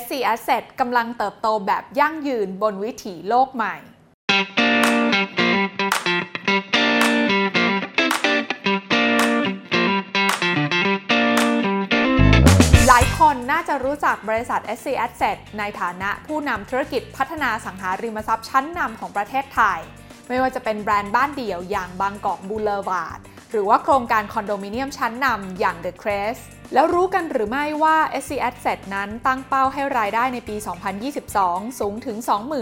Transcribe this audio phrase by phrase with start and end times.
[0.00, 3.76] SC Asset กำลังเติบโตแบบยั่งยืนบนวิถีโลกใหม่
[12.88, 19.80] หลายคนน่าจะรู้จักบริษัท SC Asset ในฐานะผู้นำธุรกิจพัฒนาสังหาริมทรัพย์ชั้นนำของประเทศไทย
[20.28, 23.20] ไม่ว่าจะเป็นแบรนด์บ้านเดี่ยวอย่างบางกอกบูเลวาร์ด
[23.50, 26.42] หรือว่าโครงการคอนโดมิเนียมชั้นนำอย่าง The Crest
[26.74, 30.56] แล้วรู้กันหรือไม่ว่า SC Asset นั้นตั้งเป้าให้รายได้ในปี
[31.16, 32.16] 2022 สูงถึง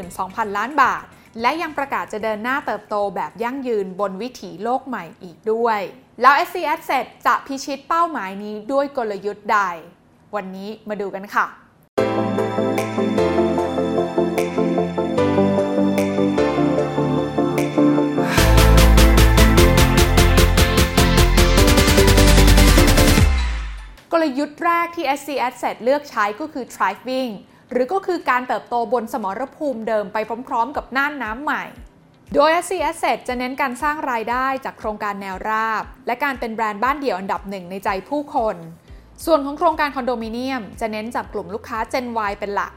[0.06, 1.04] 22,000 ล้านบาท
[1.40, 5.80] และยังประกาศจะเดินหน้าเติบโตแบบยั่งยืนบนวิถีโลกใหม่อีกด้วย
[6.20, 9.58] แล้ว SC Asset จะพิชิตเป้าหมายนี้ด้วยกลยุทธ์ใด
[10.34, 11.63] วันนี้มาดูกันค่ะ
[24.12, 27.32] กลยุทธ์แรกที่ SC Asset เลือกใช้ก็คือ thriving
[27.72, 31.64] หรือก็คือการเติบโตบนสมรภูมิเดิมไปพร้อมๆ กับน่านน้ำใหม่
[32.34, 38.56] โดย SC Asset จะเน้นการสร้างรายได้จากโครงการแนวราบ และการเป็นแบรนด์บ้านเดี่ยวอันดับหนึ่งในใจผู้คน
[39.24, 42.72] ส่วนของโครงการคอนโดมิเนียม จะเน้นจับกลุ่มลูกค้า Gen Y เป็นหลัก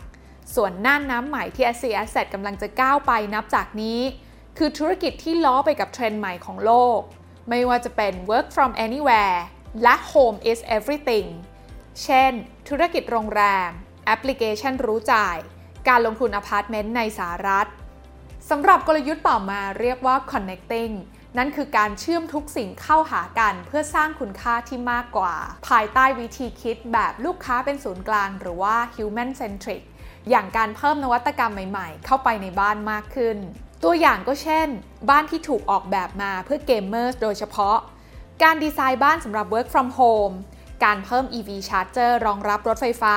[0.55, 3.99] ส่วนน่านน้ำใหม่ที่ SC Asset กำลังจะก้าวไปนับจากนี้
[4.57, 6.99] คือธุรกิจที่ล้อไปกับเทรนด์ใหม่ของโลก
[7.49, 9.39] ไม่ว่าจะเป็น work from anywhere
[9.83, 11.27] และ home is everything
[12.03, 12.31] เช่น
[12.69, 13.69] ธุรกิจโรงแรม
[14.05, 15.37] แอปพลิเคชันรู้จ่าย
[15.87, 17.67] การลงทุนอพาร์ตเมนต์ในสหรัฐ
[18.49, 20.93] สำหรับกลยุทธ์ต่อมาเรียกว่า connecting
[21.37, 25.35] นั่นคือการเชื่อมทุกสิ่งเข้าหากันเพื่อสร้างคุณค่าที่มากกว่า
[25.67, 29.81] ภายใต้วิธีคิดแบบลูกค้าเป็นศูนย์กลางหรือว่า human centric
[30.29, 33.37] อย่างการเพิ่มนวัตกรรมใหม่ๆ เข้าไปในบ้านมากขึ้น
[33.83, 34.67] ตัวอย่างก็เช่น
[35.09, 37.77] บ้านที่ถูกออกแบบมาเพื่อเกมเมอร์โดยเฉพาะ
[38.43, 40.35] การดีไซน์บ้านสำหรับ work from home
[40.83, 43.15] การเพิ่ม EV Charger รองรับรถไฟฟ้า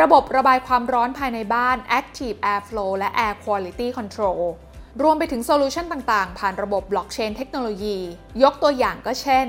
[0.00, 4.40] ระบบระบายความร้อนภายในบ้าน Active Airflow และ Air Quality Control
[5.02, 7.98] รวมไปถึงโซลูชันต่างๆ ผ่านระบบ Blockchain เทคโนโลยี
[8.42, 9.46] ยกตัวอย่างก็เช่น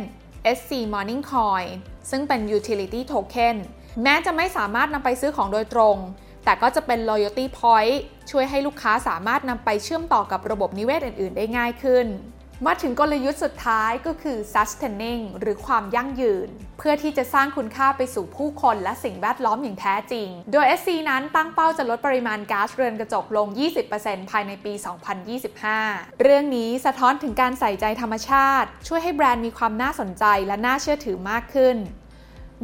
[0.57, 1.67] SC Morning Coin
[2.09, 3.55] ซึ่งเป็น Utility Token
[4.03, 5.97] แม้จะไม่สามารถนำไปซื้อของโดยตรง
[6.45, 7.97] แต่ก็จะเป็น loyalty point
[8.31, 12.07] ช่วยให้ลูกค้าสามารถนำไปเชื่อมต่อกับระบบนิเวศอื่น ๆ ได้ง่ายขึ้น
[12.67, 16.49] มาถึงกลยุทธ์สุดท้ายก็คือ sustaining หรือความยั่งยืน
[16.79, 23.47] เพื่อที่จะสร้างคุณค่าไปสู่ผู้คนและสิ่งแวดล้อมอย่างแท้จริง โดย SC นั้นตั้งเป้าจะลดปริมาณก๊าซเรือนกระจกลง
[23.89, 24.73] 20%ภายในปี
[25.47, 31.77] 2025 เรื่องนี้สะท้อนถึงการใส่ใจธรรมชาติ ช่วยให้แบรนด์มีความน่าสนใจและน่าเชื่อถือมากขึ้น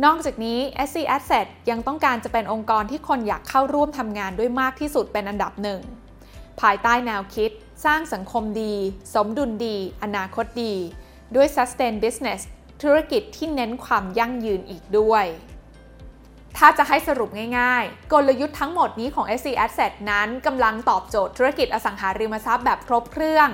[0.06, 5.81] นอกจากนี้ SC Asset ยังต้องการจะเป็นองค์กรที่คนอยากเข้าร่วมทำงานด้วยมากที่สุดเป็นอันดับหนึ่ง
[6.62, 7.51] ภายใต้แนวคิด
[7.85, 8.75] สร้างสังคมดี
[9.13, 10.75] สมดุลดี อนาคตดี
[11.35, 12.41] ด้วย sustain business
[12.81, 15.25] ธุรกิจที่เน้นความยั่งยืนอีกด้วย
[16.57, 17.29] ถ้าจะให้สรุป
[17.59, 23.50] ง่ายๆ กลยุทธ์ทั้งหมดนี้ของ SC Asset นั้นกำลังตอบโจทย์ธุรกิจอสังหาริมทรัพย์แบบครบเครื่อง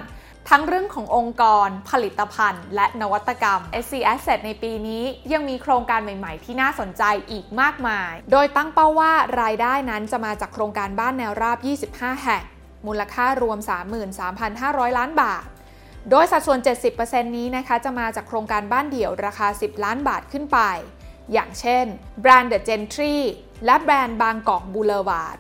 [0.50, 5.03] ทั้งเรื่องขององค์กร ผลิตภัณฑ์ และนวัตกรรม SC Asset ในปีนี้
[5.34, 11.58] ยังมีโครงการใหม่ๆ ที่น่าสนใจอีกมากมาย โดยตั้งเป้าว่ารายได้นั้นจะมาจากโครงการบ้านแนวราบ
[12.00, 12.44] 25 แห่ง
[12.88, 13.58] มูลค่ารวม
[14.28, 15.46] 33,500 ล้านบาท
[16.10, 16.60] โดยสัดส่วน
[16.98, 20.60] 70%นี้นะคะจะมาจากโครงการบ้านเดี่ยวราคา 10 ล้านบาทขึ้นไป
[21.34, 21.86] อย่างเช่น
[22.22, 23.18] แบรนด์ The Gentry
[23.66, 25.38] และแบรนด์บางกอกบูเลวาร์ด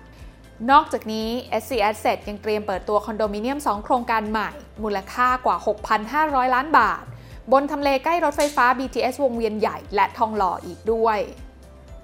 [0.71, 1.29] นอกจากนี้
[1.61, 4.51] SC Asset ยังเตรียมเปิดตัวคอนโดมิเนียม 2 โครงการใหม่
[4.83, 5.57] มูลค่ากว่า
[6.05, 7.03] 6,500 ล้านบาท
[7.51, 11.19] บนทำเลใกล้รถไฟฟ้า BTS วงเวียนใหญ่และทองหล่ออีกด้วย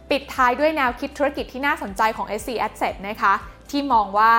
[0.09, 3.33] ปิดท้ายด้วยแนวคิดธุรกิจที่น่าสนใจของ SC Asset นะคะ
[3.71, 4.35] ที่มองว่า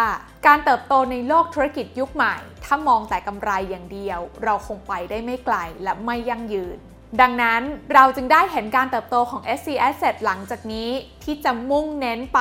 [0.46, 6.78] การเติบโตในโลกธุรกิจยุคใหม่ ถ้ามองแต่กำไรอย่างเดียว เราคงไปได้ไม่ไกลและไม่ยั่งยืน
[7.20, 7.62] ดังนั้น
[7.94, 10.90] เราจึงได้เห็นการเติบโตของ SC Asset หลังจากนี้
[11.24, 12.40] ที่จะมุ่งเน้นไป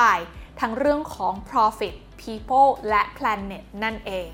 [0.60, 4.28] ทั้งเรื่องของ profit people และ planet นั่นเอง